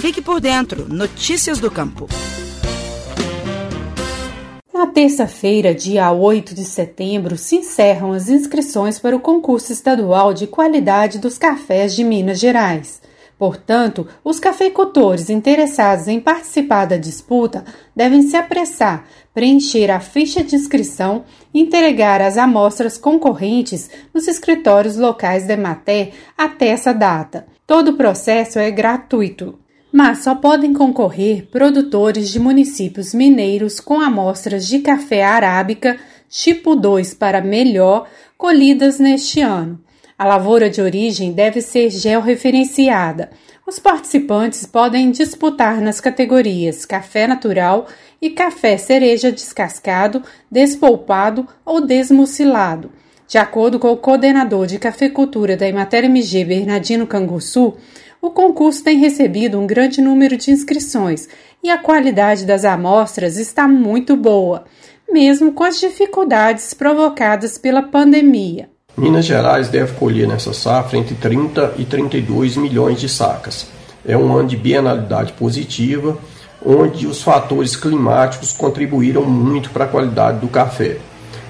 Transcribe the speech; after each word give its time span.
Fique 0.00 0.22
por 0.22 0.40
dentro. 0.40 0.88
Notícias 0.88 1.58
do 1.58 1.70
Campo. 1.70 2.08
Na 4.72 4.86
terça-feira, 4.86 5.74
dia 5.74 6.10
8 6.10 6.54
de 6.54 6.64
setembro, 6.64 7.36
se 7.36 7.56
encerram 7.56 8.12
as 8.12 8.30
inscrições 8.30 8.98
para 8.98 9.14
o 9.14 9.20
concurso 9.20 9.70
estadual 9.74 10.32
de 10.32 10.46
qualidade 10.46 11.18
dos 11.18 11.36
cafés 11.36 11.94
de 11.94 12.02
Minas 12.02 12.40
Gerais. 12.40 13.02
Portanto, 13.38 14.08
os 14.24 14.40
cafeicultores 14.40 15.28
interessados 15.28 16.08
em 16.08 16.18
participar 16.18 16.86
da 16.86 16.96
disputa 16.96 17.62
devem 17.94 18.22
se 18.22 18.36
apressar, 18.36 19.04
preencher 19.34 19.90
a 19.90 20.00
ficha 20.00 20.42
de 20.42 20.56
inscrição 20.56 21.24
e 21.52 21.60
entregar 21.60 22.22
as 22.22 22.38
amostras 22.38 22.96
concorrentes 22.96 23.90
nos 24.14 24.26
escritórios 24.26 24.96
locais 24.96 25.46
da 25.46 25.52
Emater 25.52 26.14
até 26.38 26.68
essa 26.68 26.94
data. 26.94 27.46
Todo 27.66 27.88
o 27.88 27.96
processo 27.98 28.58
é 28.58 28.70
gratuito, 28.70 29.58
mas 29.92 30.24
só 30.24 30.34
podem 30.34 30.72
concorrer 30.72 31.46
produtores 31.50 32.30
de 32.30 32.38
municípios 32.38 33.12
mineiros 33.12 33.80
com 33.80 34.00
amostras 34.00 34.66
de 34.66 34.78
café 34.80 35.24
arábica 35.24 35.98
tipo 36.28 36.76
2 36.76 37.14
para 37.14 37.40
melhor 37.40 38.08
colhidas 38.38 38.98
neste 38.98 39.40
ano. 39.40 39.80
A 40.16 40.24
lavoura 40.24 40.70
de 40.70 40.80
origem 40.80 41.32
deve 41.32 41.60
ser 41.60 41.90
georreferenciada. 41.90 43.30
Os 43.66 43.78
participantes 43.78 44.66
podem 44.66 45.10
disputar 45.10 45.80
nas 45.80 46.00
categorias 46.00 46.84
café 46.84 47.26
natural 47.26 47.86
e 48.20 48.30
café 48.30 48.76
cereja 48.76 49.32
descascado, 49.32 50.22
despolpado 50.50 51.46
ou 51.64 51.80
desmucilado. 51.80 52.90
De 53.26 53.38
acordo 53.38 53.78
com 53.78 53.92
o 53.92 53.96
coordenador 53.96 54.66
de 54.66 54.78
cafeicultura 54.78 55.56
da 55.56 55.68
Imater 55.68 56.04
MG 56.04 56.44
Bernardino 56.44 57.06
Canguçu, 57.06 57.76
o 58.20 58.30
concurso 58.30 58.84
tem 58.84 58.98
recebido 58.98 59.58
um 59.58 59.66
grande 59.66 60.00
número 60.00 60.36
de 60.36 60.50
inscrições 60.50 61.28
e 61.62 61.70
a 61.70 61.78
qualidade 61.78 62.44
das 62.44 62.64
amostras 62.64 63.38
está 63.38 63.66
muito 63.66 64.16
boa, 64.16 64.64
mesmo 65.10 65.52
com 65.52 65.64
as 65.64 65.80
dificuldades 65.80 66.74
provocadas 66.74 67.56
pela 67.56 67.82
pandemia. 67.82 68.68
Minas 68.96 69.24
Gerais 69.24 69.68
deve 69.68 69.94
colher 69.94 70.28
nessa 70.28 70.52
safra 70.52 70.98
entre 70.98 71.14
30 71.14 71.74
e 71.78 71.84
32 71.84 72.56
milhões 72.56 73.00
de 73.00 73.08
sacas. 73.08 73.66
É 74.06 74.16
um 74.16 74.34
ano 74.34 74.48
de 74.48 74.56
bienalidade 74.56 75.32
positiva, 75.32 76.18
onde 76.64 77.06
os 77.06 77.22
fatores 77.22 77.76
climáticos 77.76 78.52
contribuíram 78.52 79.24
muito 79.24 79.70
para 79.70 79.84
a 79.84 79.88
qualidade 79.88 80.40
do 80.40 80.48
café. 80.48 80.98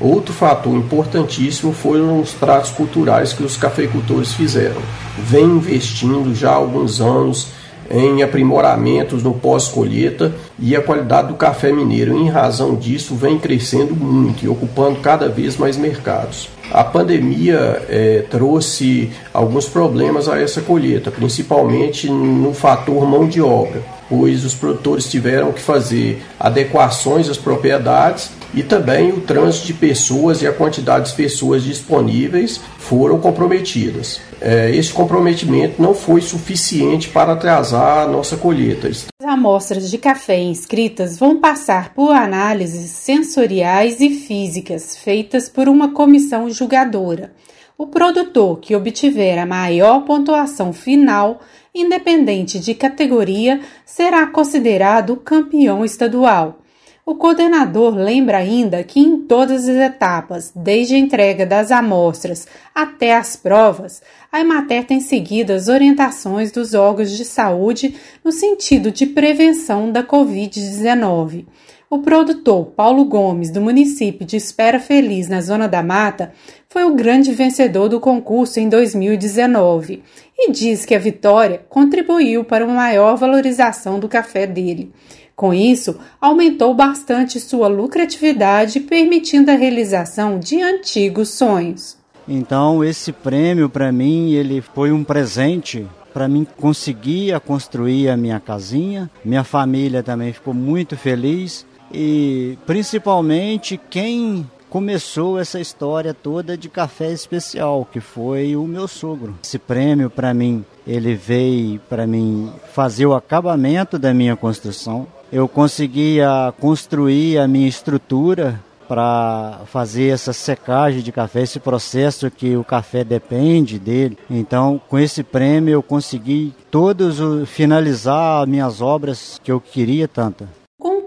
Outro 0.00 0.32
fator 0.32 0.74
importantíssimo 0.74 1.72
foram 1.72 2.20
os 2.20 2.32
tratos 2.32 2.70
culturais 2.70 3.32
que 3.32 3.42
os 3.42 3.56
cafeicultores 3.56 4.32
fizeram. 4.32 4.80
Vem 5.18 5.44
investindo 5.44 6.34
já 6.34 6.50
há 6.50 6.54
alguns 6.54 7.00
anos 7.00 7.48
em 7.90 8.22
aprimoramentos 8.22 9.22
no 9.22 9.32
pós-colheita 9.34 10.34
e 10.58 10.76
a 10.76 10.82
qualidade 10.82 11.28
do 11.28 11.34
café 11.34 11.72
mineiro, 11.72 12.16
em 12.16 12.28
razão 12.28 12.74
disso, 12.74 13.14
vem 13.14 13.38
crescendo 13.38 13.96
muito 13.96 14.44
e 14.44 14.48
ocupando 14.48 15.00
cada 15.00 15.28
vez 15.28 15.56
mais 15.56 15.76
mercados. 15.76 16.48
A 16.70 16.84
pandemia 16.84 17.82
é, 17.88 18.24
trouxe 18.30 19.10
alguns 19.32 19.66
problemas 19.66 20.28
a 20.28 20.38
essa 20.38 20.60
colheita, 20.60 21.10
principalmente 21.10 22.10
no 22.10 22.52
fator 22.52 23.06
mão 23.06 23.26
de 23.26 23.40
obra, 23.40 23.82
pois 24.08 24.44
os 24.44 24.54
produtores 24.54 25.08
tiveram 25.08 25.52
que 25.52 25.60
fazer 25.60 26.22
adequações 26.38 27.28
às 27.28 27.36
propriedades 27.36 28.30
e 28.54 28.62
também 28.62 29.12
o 29.12 29.20
trânsito 29.20 29.66
de 29.66 29.74
pessoas 29.74 30.40
e 30.40 30.46
a 30.46 30.52
quantidade 30.52 31.10
de 31.10 31.16
pessoas 31.16 31.62
disponíveis 31.62 32.60
foram 32.78 33.20
comprometidas. 33.20 34.20
É, 34.40 34.70
esse 34.74 34.92
comprometimento 34.92 35.82
não 35.82 35.94
foi 35.94 36.20
suficiente 36.20 37.08
para 37.08 37.32
atrasar 37.32 38.06
a 38.06 38.08
nossa 38.08 38.36
colheita. 38.36 38.88
As 38.88 39.08
amostras 39.20 39.90
de 39.90 39.98
café 39.98 40.38
inscritas 40.38 41.18
vão 41.18 41.40
passar 41.40 41.92
por 41.92 42.12
análises 42.12 42.90
sensoriais 42.90 44.00
e 44.00 44.10
físicas 44.10 44.96
feitas 44.96 45.48
por 45.48 45.68
uma 45.68 45.92
comissão 45.92 46.48
julgadora. 46.48 47.32
O 47.80 47.86
produtor 47.86 48.58
que 48.58 48.74
obtiver 48.74 49.38
a 49.38 49.46
maior 49.46 50.00
pontuação 50.00 50.72
final, 50.72 51.40
independente 51.72 52.58
de 52.58 52.74
categoria, 52.74 53.60
será 53.86 54.26
considerado 54.26 55.16
campeão 55.16 55.84
estadual. 55.84 56.58
O 57.06 57.14
coordenador 57.14 57.94
lembra 57.94 58.38
ainda 58.38 58.82
que 58.82 58.98
em 58.98 59.20
todas 59.20 59.68
as 59.68 59.76
etapas, 59.76 60.52
desde 60.56 60.96
a 60.96 60.98
entrega 60.98 61.46
das 61.46 61.70
amostras 61.70 62.48
até 62.74 63.14
as 63.14 63.36
provas, 63.36 64.02
a 64.32 64.40
Emater 64.40 64.84
tem 64.84 64.98
seguido 64.98 65.52
as 65.52 65.68
orientações 65.68 66.50
dos 66.50 66.74
órgãos 66.74 67.16
de 67.16 67.24
saúde 67.24 67.94
no 68.24 68.32
sentido 68.32 68.90
de 68.90 69.06
prevenção 69.06 69.92
da 69.92 70.02
Covid-19. 70.02 71.46
O 71.90 72.00
produtor 72.00 72.66
Paulo 72.76 73.06
Gomes, 73.06 73.50
do 73.50 73.62
município 73.62 74.26
de 74.26 74.36
Espera 74.36 74.78
Feliz, 74.78 75.26
na 75.26 75.40
Zona 75.40 75.66
da 75.66 75.82
Mata, 75.82 76.32
foi 76.68 76.84
o 76.84 76.94
grande 76.94 77.32
vencedor 77.32 77.88
do 77.88 77.98
concurso 77.98 78.60
em 78.60 78.68
2019 78.68 80.02
e 80.36 80.52
diz 80.52 80.84
que 80.84 80.94
a 80.94 80.98
vitória 80.98 81.62
contribuiu 81.66 82.44
para 82.44 82.62
uma 82.62 82.74
maior 82.74 83.16
valorização 83.16 83.98
do 83.98 84.06
café 84.06 84.46
dele. 84.46 84.92
Com 85.34 85.54
isso, 85.54 85.98
aumentou 86.20 86.74
bastante 86.74 87.40
sua 87.40 87.68
lucratividade, 87.68 88.80
permitindo 88.80 89.50
a 89.50 89.54
realização 89.54 90.38
de 90.38 90.60
antigos 90.60 91.30
sonhos. 91.30 91.96
Então, 92.28 92.84
esse 92.84 93.12
prêmio 93.12 93.70
para 93.70 93.90
mim, 93.90 94.32
ele 94.32 94.60
foi 94.60 94.92
um 94.92 95.02
presente 95.02 95.86
para 96.12 96.28
mim 96.28 96.46
conseguir 96.58 97.40
construir 97.40 98.10
a 98.10 98.16
minha 98.16 98.38
casinha. 98.38 99.10
Minha 99.24 99.44
família 99.44 100.02
também 100.02 100.34
ficou 100.34 100.52
muito 100.52 100.94
feliz 100.94 101.64
e 101.92 102.58
principalmente 102.66 103.80
quem 103.90 104.46
começou 104.68 105.38
essa 105.38 105.58
história 105.58 106.12
toda 106.12 106.56
de 106.56 106.68
café 106.68 107.10
especial, 107.12 107.88
que 107.90 108.00
foi 108.00 108.54
o 108.54 108.64
meu 108.64 108.86
sogro. 108.86 109.34
Esse 109.42 109.58
prêmio 109.58 110.10
para 110.10 110.34
mim, 110.34 110.64
ele 110.86 111.14
veio 111.14 111.80
para 111.88 112.06
mim 112.06 112.52
fazer 112.72 113.06
o 113.06 113.14
acabamento 113.14 113.98
da 113.98 114.12
minha 114.12 114.36
construção. 114.36 115.06
Eu 115.32 115.48
conseguia 115.48 116.52
construir 116.60 117.38
a 117.38 117.48
minha 117.48 117.68
estrutura 117.68 118.60
para 118.88 119.60
fazer 119.66 120.08
essa 120.08 120.32
secagem 120.32 121.02
de 121.02 121.12
café, 121.12 121.42
esse 121.42 121.60
processo 121.60 122.30
que 122.30 122.56
o 122.56 122.64
café 122.64 123.04
depende 123.04 123.78
dele. 123.78 124.16
Então, 124.30 124.80
com 124.88 124.98
esse 124.98 125.22
prêmio 125.22 125.72
eu 125.72 125.82
consegui 125.82 126.54
todos 126.70 127.18
finalizar 127.46 128.46
minhas 128.46 128.80
obras 128.80 129.38
que 129.44 129.52
eu 129.52 129.60
queria 129.60 130.08
tanto 130.08 130.48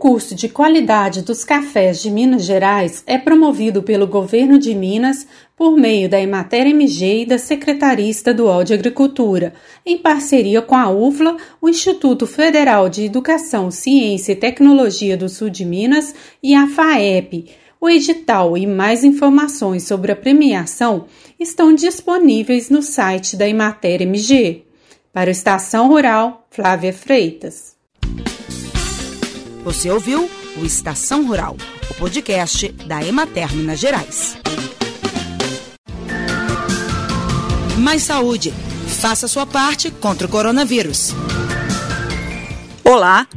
concurso 0.01 0.33
de 0.33 0.49
qualidade 0.49 1.21
dos 1.21 1.43
cafés 1.43 2.01
de 2.01 2.09
Minas 2.09 2.43
Gerais 2.43 3.03
é 3.05 3.19
promovido 3.19 3.83
pelo 3.83 4.07
Governo 4.07 4.57
de 4.57 4.73
Minas 4.73 5.27
por 5.55 5.77
meio 5.77 6.09
da 6.09 6.19
Emater 6.19 6.65
MG 6.65 7.21
e 7.21 7.25
da 7.27 7.37
Secretaria 7.37 8.09
Estadual 8.09 8.63
de 8.63 8.73
Agricultura, 8.73 9.53
em 9.85 9.99
parceria 9.99 10.59
com 10.59 10.73
a 10.73 10.89
UFLA, 10.89 11.37
o 11.61 11.69
Instituto 11.69 12.25
Federal 12.25 12.89
de 12.89 13.05
Educação, 13.05 13.69
Ciência 13.69 14.31
e 14.31 14.35
Tecnologia 14.35 15.15
do 15.15 15.29
Sul 15.29 15.51
de 15.51 15.63
Minas 15.63 16.15
e 16.41 16.55
a 16.55 16.65
FAEP. 16.67 17.51
O 17.79 17.87
edital 17.87 18.57
e 18.57 18.65
mais 18.65 19.03
informações 19.03 19.83
sobre 19.83 20.11
a 20.11 20.15
premiação 20.15 21.05
estão 21.39 21.75
disponíveis 21.75 22.71
no 22.71 22.81
site 22.81 23.37
da 23.37 23.47
Emater 23.47 24.01
MG. 24.01 24.63
Para 25.13 25.27
o 25.27 25.31
Estação 25.31 25.89
Rural, 25.89 26.47
Flávia 26.49 26.91
Freitas. 26.91 27.70
Você 29.63 29.91
ouviu 29.91 30.27
o 30.57 30.65
Estação 30.65 31.27
Rural, 31.27 31.55
o 31.87 31.93
podcast 31.93 32.69
da 32.87 33.05
Emater 33.05 33.55
Minas 33.55 33.79
Gerais. 33.79 34.35
Mais 37.77 38.01
saúde. 38.01 38.51
Faça 38.87 39.27
sua 39.27 39.45
parte 39.45 39.91
contra 39.91 40.25
o 40.25 40.29
coronavírus. 40.29 41.13
Olá, 42.83 43.27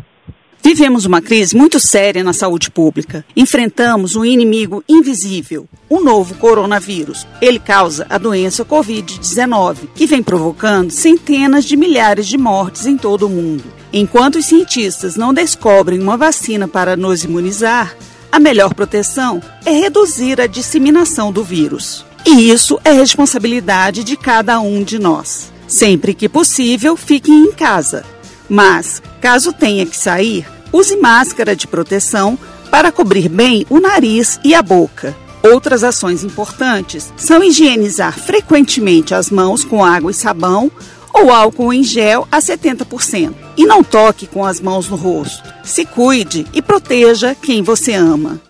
Vivemos 0.67 1.05
uma 1.05 1.21
crise 1.21 1.55
muito 1.55 1.79
séria 1.79 2.25
na 2.25 2.33
saúde 2.33 2.71
pública. 2.71 3.23
Enfrentamos 3.37 4.17
um 4.17 4.25
inimigo 4.25 4.83
invisível, 4.89 5.69
o 5.91 6.01
novo 6.01 6.37
coronavírus. 6.37 7.27
Ele 7.39 7.59
causa 7.59 8.07
a 8.09 8.17
doença 8.17 8.65
Covid-19, 8.65 9.91
que 9.95 10.07
vem 10.07 10.23
provocando 10.23 10.91
centenas 10.91 11.67
de 11.67 11.77
milhares 11.77 12.27
de 12.27 12.39
mortes 12.39 12.87
em 12.87 12.97
todo 12.97 13.27
o 13.27 13.29
mundo. 13.29 13.84
Enquanto 13.95 14.37
os 14.37 14.45
cientistas 14.45 15.17
não 15.17 15.33
descobrem 15.33 16.01
uma 16.01 16.19
vacina 16.19 16.69
para 16.69 16.97
nos 16.97 17.25
imunizar, 17.25 17.97
a 18.31 18.39
melhor 18.39 18.75
proteção 18.75 19.41
é 19.65 19.71
reduzir 19.71 20.39
a 20.39 20.47
disseminação 20.47 21.33
do 21.33 21.43
vírus. 21.43 22.05
E 22.27 22.51
isso 22.51 22.79
é 22.85 22.93
responsabilidade 22.93 24.05
de 24.05 24.17
cada 24.17 24.61
um 24.61 24.83
de 24.83 24.99
nós. 24.99 25.51
Sempre 25.67 26.13
que 26.13 26.29
possível, 26.29 26.97
fiquem 26.97 27.45
em 27.45 27.53
casa. 27.53 28.05
Mas, 28.51 29.01
caso 29.21 29.53
tenha 29.53 29.87
que 29.87 29.97
sair, 29.97 30.45
Use 30.75 30.97
máscara 30.97 31.55
de 31.55 31.69
proteção 31.69 32.37
para 32.69 32.91
cobrir 32.91 33.29
bem 33.29 33.65
o 33.71 33.79
nariz 33.79 34.41
e 34.43 34.57
a 34.57 34.61
boca. 34.61 35.15
Outras 35.41 35.85
ações 35.85 36.25
importantes 36.25 37.13
são 37.17 37.45
higienizar 37.45 38.19
frequentemente 38.19 39.15
as 39.15 39.31
mãos 39.31 39.63
com 39.65 39.85
água 39.85 40.11
e 40.11 40.15
sabão 40.15 40.73
ou 41.13 41.31
álcool 41.31 41.73
em 41.73 41.85
gel 41.85 42.27
a 42.33 42.41
70%. 42.41 43.44
E 43.57 43.67
não 43.67 43.83
toque 43.83 44.27
com 44.27 44.45
as 44.45 44.61
mãos 44.61 44.89
no 44.89 44.97
rosto. 44.97 45.43
Se 45.63 45.85
cuide 45.85 46.47
e 46.53 46.61
proteja 46.61 47.35
quem 47.35 47.63
você 47.63 47.95
ama. 47.95 48.41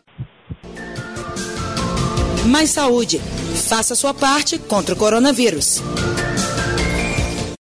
Mais 2.46 2.70
saúde. 2.70 3.20
Faça 3.68 3.94
sua 3.94 4.12
parte 4.12 4.58
contra 4.58 4.94
o 4.94 4.98
coronavírus. 4.98 5.82